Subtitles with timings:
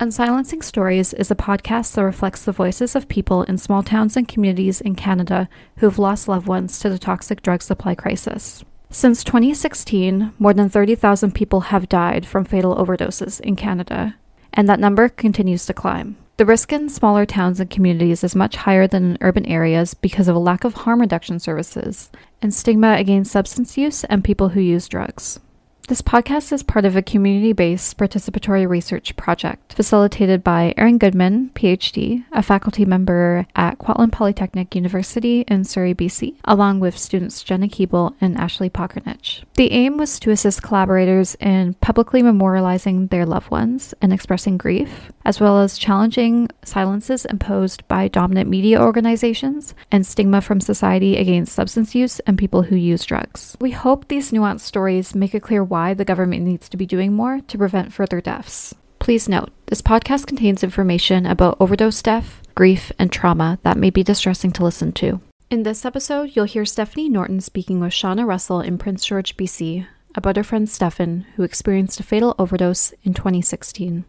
[0.00, 4.28] Unsilencing Stories is a podcast that reflects the voices of people in small towns and
[4.28, 8.64] communities in Canada who have lost loved ones to the toxic drug supply crisis.
[8.90, 14.14] Since 2016, more than 30,000 people have died from fatal overdoses in Canada,
[14.54, 16.16] and that number continues to climb.
[16.36, 20.28] The risk in smaller towns and communities is much higher than in urban areas because
[20.28, 24.60] of a lack of harm reduction services and stigma against substance use and people who
[24.60, 25.40] use drugs.
[25.88, 31.50] This podcast is part of a community based participatory research project facilitated by Erin Goodman,
[31.54, 37.68] PhD, a faculty member at Kwantlen Polytechnic University in Surrey, BC, along with students Jenna
[37.68, 39.44] Keeble and Ashley Pokernich.
[39.54, 45.10] The aim was to assist collaborators in publicly memorializing their loved ones and expressing grief,
[45.24, 51.54] as well as challenging silences imposed by dominant media organizations and stigma from society against
[51.54, 53.56] substance use and people who use drugs.
[53.58, 56.86] We hope these nuanced stories make it clear why why the government needs to be
[56.94, 58.74] doing more to prevent further deaths.
[58.98, 64.02] Please note, this podcast contains information about overdose death, grief, and trauma that may be
[64.02, 65.20] distressing to listen to.
[65.50, 69.86] In this episode, you'll hear Stephanie Norton speaking with Shauna Russell in Prince George, BC,
[70.16, 74.04] about her friend Stefan, who experienced a fatal overdose in 2016.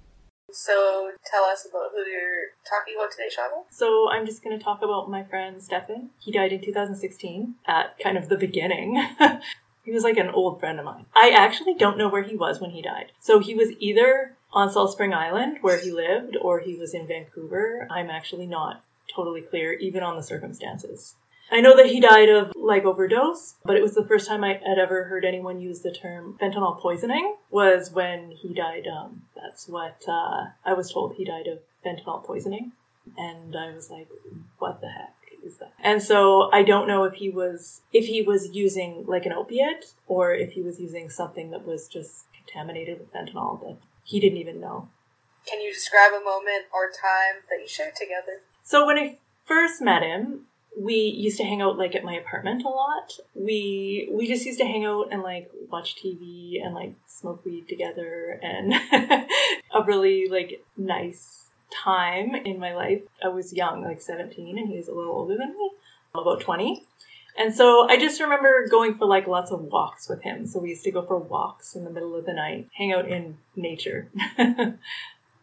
[0.51, 3.61] So tell us about who you're talking about today, Shauna.
[3.69, 6.09] So I'm just going to talk about my friend Stefan.
[6.17, 8.99] He died in 2016 at kind of the beginning.
[9.89, 11.07] He was like an old friend of mine.
[11.15, 13.11] I actually don't know where he was when he died.
[13.19, 17.07] So he was either on Salt Spring Island where he lived or he was in
[17.07, 17.87] Vancouver.
[17.89, 21.15] I'm actually not totally clear, even on the circumstances.
[21.51, 24.61] I know that he died of like overdose, but it was the first time I
[24.63, 28.85] had ever heard anyone use the term fentanyl poisoning was when he died.
[28.85, 31.15] Um, that's what uh, I was told.
[31.15, 32.73] He died of fentanyl poisoning,
[33.17, 34.07] and I was like,
[34.59, 35.15] "What the heck?"
[35.49, 35.73] Is that?
[35.79, 39.93] And so I don't know if he was if he was using like an opiate
[40.07, 44.37] or if he was using something that was just contaminated with fentanyl that he didn't
[44.37, 44.87] even know.
[45.45, 48.41] Can you describe a moment or time that you shared together?
[48.63, 50.45] So when I first met him,
[50.77, 53.13] we used to hang out like at my apartment a lot.
[53.33, 57.67] We we just used to hang out and like watch TV and like smoke weed
[57.67, 58.73] together and
[59.73, 63.01] a really like nice time in my life.
[63.23, 65.71] I was young, like 17, and he was a little older than me,
[66.13, 66.85] about 20.
[67.37, 70.45] And so I just remember going for like lots of walks with him.
[70.45, 73.07] So we used to go for walks in the middle of the night, hang out
[73.07, 74.09] in nature.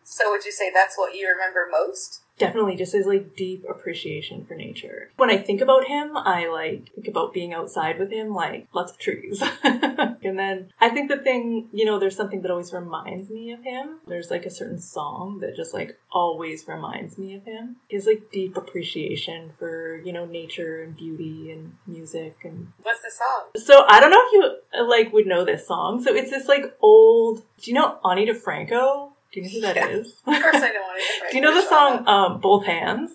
[0.05, 2.21] so would you say that's what you remember most?
[2.39, 5.11] Definitely just his like deep appreciation for nature.
[5.17, 8.93] When I think about him, I like think about being outside with him, like lots
[8.93, 9.43] of trees.
[9.63, 13.63] and then I think the thing, you know, there's something that always reminds me of
[13.63, 13.99] him.
[14.07, 17.77] There's like a certain song that just like always reminds me of him.
[17.89, 23.11] His like deep appreciation for, you know, nature and beauty and music and What's the
[23.11, 23.65] song?
[23.65, 26.03] So I don't know if you like would know this song.
[26.03, 29.13] So it's this like old do you know Ani DiFranco?
[29.33, 29.89] Do you know who that yeah.
[29.89, 30.23] is?
[30.27, 31.31] Of course I know it.
[31.31, 33.11] do you know the song um, Both Hands?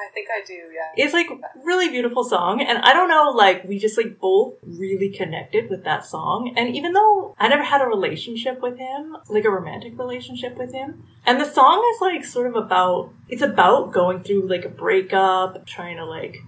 [0.00, 1.04] I think I do, yeah.
[1.04, 1.28] It's like
[1.62, 5.84] really beautiful song and I don't know, like we just like both really connected with
[5.84, 6.54] that song.
[6.56, 10.72] And even though I never had a relationship with him, like a romantic relationship with
[10.72, 14.70] him, and the song is like sort of about it's about going through like a
[14.70, 16.38] breakup, trying to like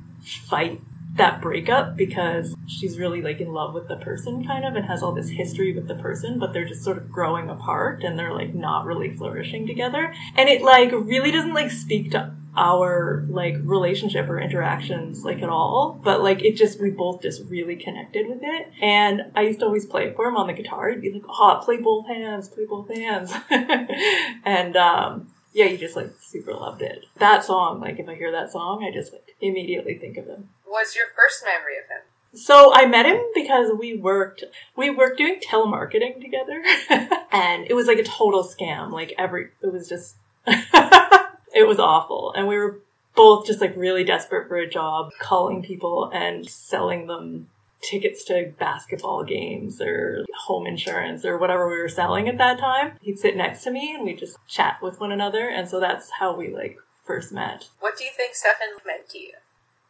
[0.49, 0.81] fight
[1.15, 5.03] that breakup because she's really like in love with the person kind of and has
[5.03, 8.33] all this history with the person but they're just sort of growing apart and they're
[8.33, 10.13] like not really flourishing together.
[10.37, 15.49] And it like really doesn't like speak to our like relationship or interactions like at
[15.49, 18.73] all but like it just we both just really connected with it.
[18.81, 20.91] And i used to always play it for him on the guitar.
[20.91, 23.33] He'd be like oh play both hands play both hands.
[24.45, 27.05] And um yeah, you just like super loved it.
[27.19, 30.49] That song, like if I hear that song, I just like immediately think of him
[30.73, 32.01] was your first memory of him?
[32.35, 34.43] So I met him because we worked
[34.75, 36.63] we worked doing telemarketing together,
[37.31, 38.91] and it was like a total scam.
[38.91, 42.81] Like every it was just it was awful, and we were
[43.15, 47.49] both just like really desperate for a job, calling people and selling them
[47.83, 52.93] tickets to basketball games or home insurance or whatever we were selling at that time.
[53.01, 56.11] He'd sit next to me and we just chat with one another, and so that's
[56.11, 57.69] how we like first met.
[57.81, 59.33] What do you think Stefan meant to you?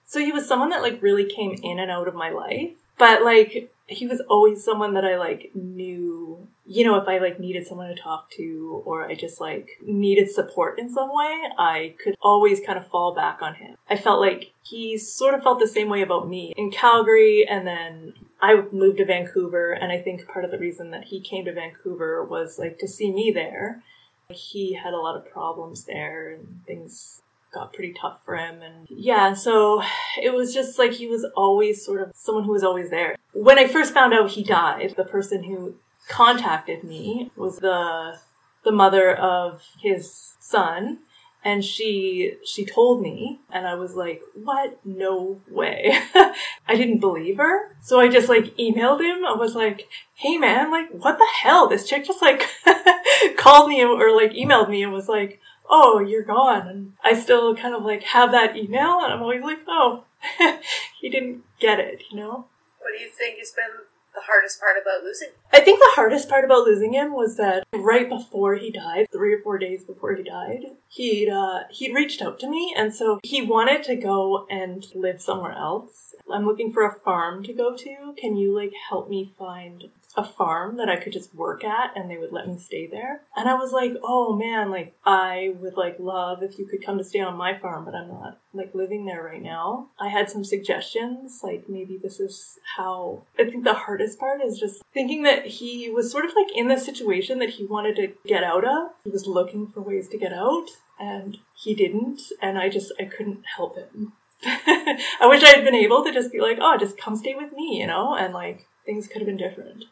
[0.05, 2.73] So he was someone that like really came in and out of my life.
[2.99, 7.41] But like he was always someone that I like knew, you know, if I like
[7.41, 11.95] needed someone to talk to or I just like needed support in some way, I
[12.03, 13.77] could always kind of fall back on him.
[13.91, 17.67] I felt like he sort of felt the same way about me in Calgary and
[17.67, 21.45] then I moved to Vancouver and I think part of the reason that he came
[21.47, 23.83] to Vancouver was like to see me there.
[24.31, 27.23] He had a lot of problems there and things
[27.53, 28.63] got pretty tough for him.
[28.63, 29.83] And yeah, so
[30.21, 33.17] it was just like he was always sort of someone who was always there.
[33.33, 35.75] When I first found out he died, the person who
[36.09, 38.19] contacted me was the
[38.65, 40.99] the mother of his son
[41.45, 44.79] and she she told me and i was like what?
[44.85, 45.93] No way.
[46.15, 47.77] I didn't believe her.
[47.81, 49.25] So i just like emailed him.
[49.25, 51.69] I was like hey man like what the hell?
[51.69, 52.49] This chick just like
[53.37, 55.41] called me or like emailed me and was like
[55.71, 59.43] oh you're gone and i still kind of like have that email and i'm always
[59.43, 60.05] like oh
[61.01, 62.47] he didn't get it you know?
[62.79, 63.37] What do you think?
[63.37, 65.29] He's been the hardest part about losing?
[65.29, 65.35] him?
[65.53, 69.35] I think the hardest part about losing him was that right before he died, three
[69.35, 73.21] or four days before he died, he'd uh, he'd reached out to me, and so
[73.23, 76.15] he wanted to go and live somewhere else.
[76.33, 78.15] I'm looking for a farm to go to.
[78.17, 82.11] Can you like help me find a farm that I could just work at and
[82.11, 83.23] they would let me stay there?
[83.37, 86.99] And I was like, oh man, like I would like love if you could come
[86.99, 89.89] to stay on my farm, but I'm not like living there right now.
[89.99, 94.59] I had some suggestions, like maybe this is how I think the hardest part is
[94.59, 98.13] just thinking that he was sort of like in the situation that he wanted to
[98.27, 98.91] get out of.
[99.05, 100.69] He was looking for ways to get out
[100.99, 104.13] and he didn't and I just I couldn't help him.
[104.45, 107.53] I wish I had been able to just be like, oh, just come stay with
[107.53, 109.85] me, you know, and like things could have been different.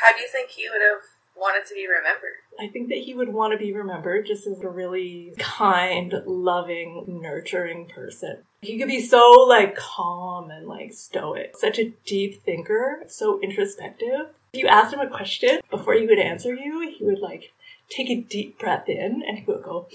[0.00, 1.02] How do you think he would have
[1.36, 2.38] wanted to be remembered?
[2.60, 7.04] I think that he would want to be remembered just as a really kind, loving,
[7.06, 8.38] nurturing person.
[8.60, 14.28] He could be so like calm and like stoic, such a deep thinker, so introspective.
[14.52, 17.52] If you asked him a question before he would answer you, he would like
[17.88, 19.88] take a deep breath in and he would go,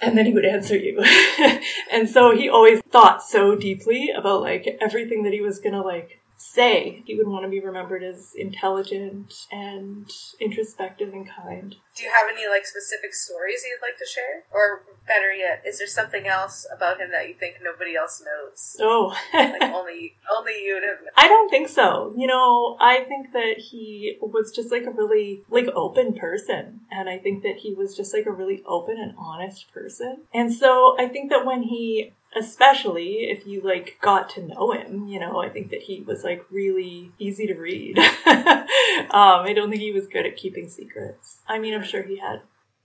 [0.00, 1.02] and then he would answer you.
[1.92, 6.20] and so he always thought so deeply about like everything that he was gonna like
[6.36, 7.02] say.
[7.06, 10.10] He would want to be remembered as intelligent and
[10.40, 11.76] introspective and kind.
[11.96, 14.44] Do you have any like specific stories you'd like to share?
[14.52, 18.76] Or better yet, is there something else about him that you think nobody else knows?
[18.80, 21.12] Oh, Like only only you would have known.
[21.16, 22.12] I don't think so.
[22.16, 27.08] You know, I think that he was just like a really like open person and
[27.08, 30.22] I think that he was just like a really open and honest person.
[30.32, 35.06] And so I think that when he especially if you like got to know him,
[35.06, 37.98] you know, I think that he was like really easy to read.
[38.26, 38.66] um,
[39.10, 41.40] I don't think he was good at keeping secrets.
[41.46, 42.42] I mean, I'm sure he had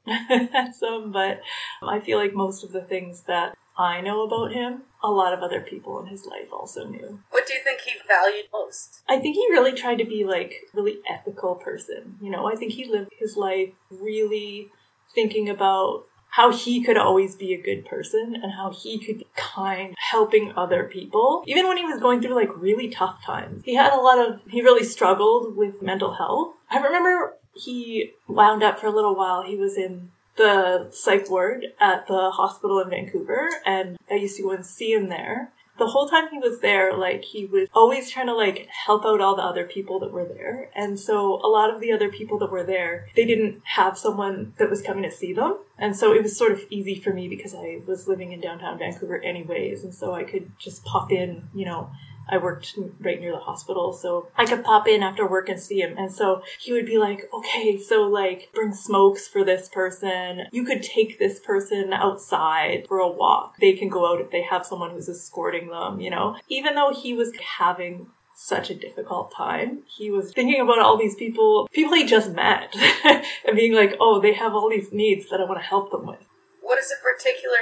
[0.08, 1.42] had some, but
[1.82, 5.40] I feel like most of the things that I know about him, a lot of
[5.40, 7.22] other people in his life also knew.
[7.30, 9.02] What do you think he valued most?
[9.08, 12.18] I think he really tried to be like really ethical person.
[12.22, 14.70] You know, I think he lived his life really
[15.16, 19.28] thinking about how he could always be a good person and how he could be
[19.36, 21.44] kind, helping other people.
[21.48, 24.40] Even when he was going through like really tough times, he had a lot of,
[24.48, 26.54] he really struggled with mental health.
[26.70, 29.42] I remember he wound up for a little while.
[29.44, 34.44] He was in the psych ward at the hospital in Vancouver and I used to
[34.44, 38.10] go and see him there the whole time he was there, like he was always
[38.10, 40.70] trying to like help out all the other people that were there.
[40.76, 44.54] And so a lot of the other people that were there, they didn't have someone
[44.58, 45.60] that was coming to see them.
[45.78, 48.78] And so it was sort of easy for me because I was living in downtown
[48.78, 49.84] Vancouver anyways.
[49.84, 51.90] And so I could just pop in, you know,
[52.32, 55.82] I worked right near the hospital, so I could pop in after work and see
[55.82, 55.98] him.
[55.98, 60.44] And so he would be like, okay, so like bring smokes for this person.
[60.52, 63.56] You could take this person outside for a walk.
[63.60, 66.38] They can go out if they have someone who's escorting them, you know?
[66.48, 68.08] Even though he was having
[68.42, 69.84] such a difficult time.
[69.86, 72.74] He was thinking about all these people, people he just met,
[73.04, 76.06] and being like, oh, they have all these needs that I want to help them
[76.06, 76.24] with.
[76.62, 77.58] What is a particular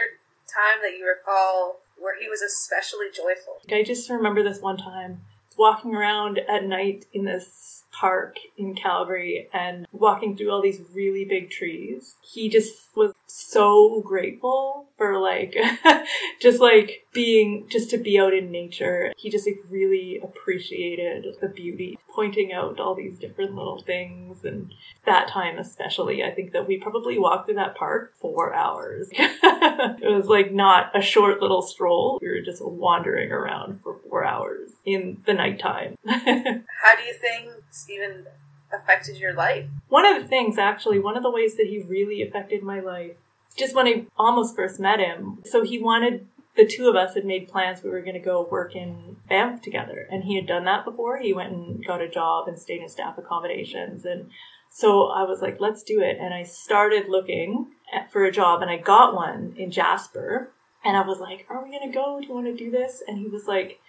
[0.47, 3.61] time that you recall where he was especially joyful?
[3.71, 5.21] I just remember this one time
[5.57, 11.25] walking around at night in this park in Calgary and walking through all these really
[11.25, 12.15] big trees.
[12.21, 15.55] He just was so grateful for like
[16.41, 19.13] just like being just to be out in nature.
[19.17, 24.73] He just like really appreciated the beauty, pointing out all these different little things and
[25.05, 26.23] that time especially.
[26.23, 29.09] I think that we probably walked through that park four hours.
[29.11, 32.19] it was like not a short little stroll.
[32.21, 35.97] We were just wandering around for four hours in the nighttime.
[36.07, 38.25] How do you think Stephen
[38.71, 39.67] affected your life?
[39.89, 43.15] One of the things, actually, one of the ways that he really affected my life,
[43.57, 47.25] just when I almost first met him, so he wanted, the two of us had
[47.25, 50.07] made plans we were going to go work in Banff together.
[50.11, 51.19] And he had done that before.
[51.19, 54.05] He went and got a job and stayed in staff accommodations.
[54.05, 54.29] And
[54.69, 56.17] so I was like, let's do it.
[56.19, 60.51] And I started looking at, for a job and I got one in Jasper.
[60.83, 62.19] And I was like, are we going to go?
[62.19, 63.01] Do you want to do this?
[63.07, 63.79] And he was like,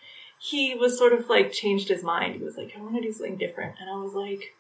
[0.41, 2.37] he was sort of like changed his mind.
[2.37, 3.75] He was like, I want to do something different.
[3.81, 4.55] And I was like,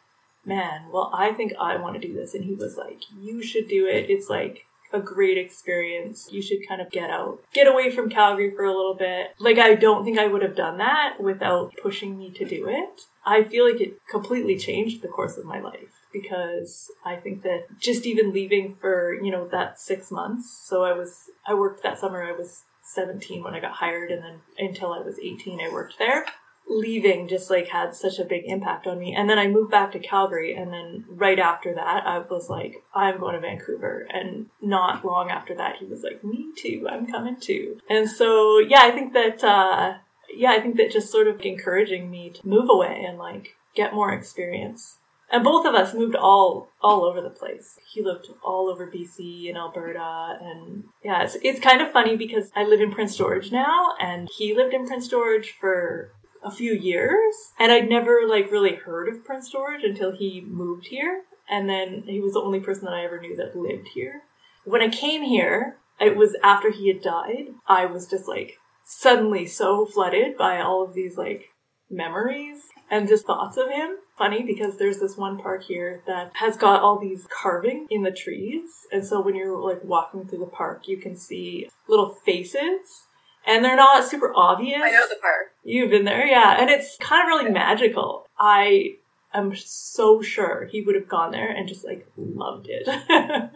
[0.48, 2.34] man, well, I think I want to do this.
[2.34, 4.10] And he was like, you should do it.
[4.10, 6.28] It's like a great experience.
[6.32, 9.34] You should kind of get out, get away from Calgary for a little bit.
[9.38, 13.02] Like, I don't think I would have done that without pushing me to do it.
[13.24, 17.66] I feel like it completely changed the course of my life because I think that
[17.78, 20.58] just even leaving for, you know, that six months.
[20.64, 22.24] So I was, I worked that summer.
[22.24, 25.98] I was 17 when I got hired and then until I was 18, I worked
[25.98, 26.24] there
[26.68, 29.14] leaving just like had such a big impact on me.
[29.14, 32.82] And then I moved back to Calgary and then right after that I was like,
[32.94, 34.06] I'm going to Vancouver.
[34.10, 37.80] And not long after that he was like, Me too, I'm coming too.
[37.88, 39.94] And so yeah, I think that uh
[40.34, 43.94] yeah, I think that just sort of encouraging me to move away and like get
[43.94, 44.98] more experience.
[45.30, 47.78] And both of us moved all all over the place.
[47.86, 52.50] He lived all over BC and Alberta, and yeah, it's, it's kind of funny because
[52.56, 56.72] I live in Prince George now, and he lived in Prince George for a few
[56.72, 61.68] years and I'd never like really heard of Prince George until he moved here and
[61.68, 64.22] then he was the only person that I ever knew that lived here.
[64.64, 67.46] When I came here, it was after he had died.
[67.66, 71.46] I was just like suddenly so flooded by all of these like
[71.90, 73.96] memories and just thoughts of him.
[74.16, 78.10] Funny because there's this one park here that has got all these carving in the
[78.10, 78.68] trees.
[78.92, 83.06] And so when you're like walking through the park, you can see little faces
[83.48, 84.80] and they're not super obvious.
[84.82, 85.52] I know the park.
[85.64, 88.26] You've been there, yeah, and it's kind of really magical.
[88.38, 88.96] I
[89.34, 92.88] am so sure he would have gone there and just like loved it.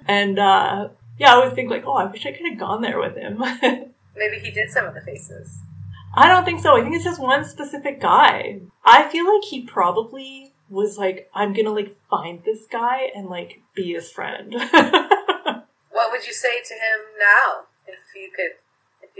[0.06, 2.98] and uh, yeah, I always think like, oh, I wish I could have gone there
[2.98, 3.38] with him.
[4.16, 5.58] Maybe he did some of the faces.
[6.14, 6.76] I don't think so.
[6.76, 8.60] I think it's just one specific guy.
[8.84, 13.62] I feel like he probably was like, I'm gonna like find this guy and like
[13.74, 14.52] be his friend.
[15.90, 18.52] what would you say to him now if you could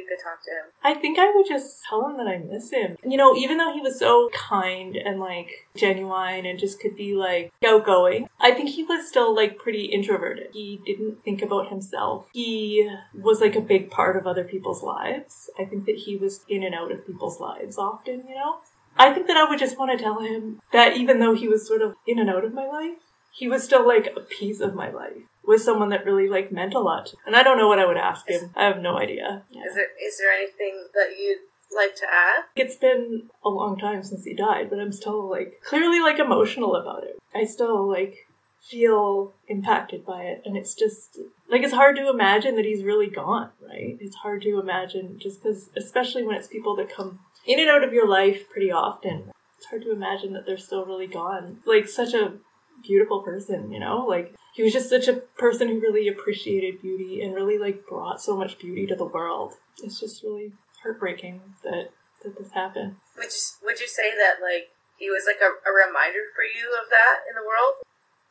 [0.03, 0.73] you could talk to him?
[0.83, 2.97] I think I would just tell him that I miss him.
[3.05, 7.15] You know, even though he was so kind and like genuine and just could be
[7.15, 10.49] like outgoing, I think he was still like pretty introverted.
[10.53, 12.27] He didn't think about himself.
[12.33, 15.49] He was like a big part of other people's lives.
[15.59, 18.57] I think that he was in and out of people's lives often, you know?
[18.97, 21.67] I think that I would just want to tell him that even though he was
[21.67, 22.99] sort of in and out of my life,
[23.33, 26.75] he was still like a piece of my life with someone that really like meant
[26.75, 27.15] a lot.
[27.27, 28.51] And I don't know what I would ask him.
[28.55, 29.43] I have no idea.
[29.51, 29.63] Yeah.
[29.65, 31.39] Is there is there anything that you'd
[31.75, 32.45] like to add?
[32.57, 36.77] It's been a long time since he died, but I'm still like clearly like emotional
[36.77, 37.19] about it.
[37.35, 38.27] I still like
[38.63, 41.19] feel impacted by it and it's just
[41.51, 43.97] like it's hard to imagine that he's really gone, right?
[44.01, 47.83] It's hard to imagine just cuz especially when it's people that come in and out
[47.83, 49.33] of your life pretty often.
[49.59, 51.61] It's hard to imagine that they're still really gone.
[51.65, 52.35] Like such a
[52.83, 54.05] beautiful person, you know?
[54.07, 58.21] Like he was just such a person who really appreciated beauty and really like brought
[58.21, 59.55] so much beauty to the world.
[59.83, 61.91] It's just really heartbreaking that
[62.23, 62.97] that this happened.
[63.17, 66.71] Would you, would you say that like he was like a, a reminder for you
[66.79, 67.83] of that in the world?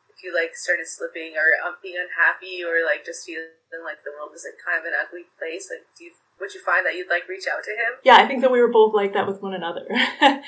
[0.08, 3.50] If you like started slipping or um, being unhappy or like just feeling
[3.84, 6.60] like the world is like kind of an ugly place, like do you would you
[6.62, 7.98] find that you'd like reach out to him?
[8.04, 9.86] Yeah, I think that we were both like that with one another.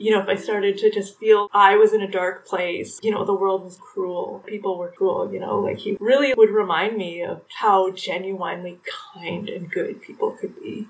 [0.00, 3.10] you know, if I started to just feel I was in a dark place, you
[3.10, 6.96] know, the world was cruel, people were cruel, you know, like he really would remind
[6.96, 8.78] me of how genuinely
[9.14, 10.88] kind and good people could be.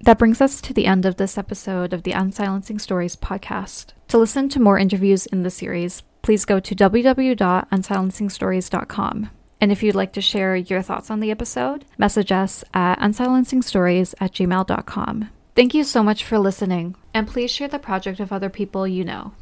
[0.00, 3.92] That brings us to the end of this episode of the Unsilencing Stories podcast.
[4.08, 9.30] To listen to more interviews in the series, please go to www.unsilencingstories.com.
[9.60, 14.14] And if you'd like to share your thoughts on the episode, message us at unsilencingstories
[14.20, 15.28] at gmail.com.
[15.56, 19.06] Thank you so much for listening, and please share the project with other people you
[19.06, 19.32] know.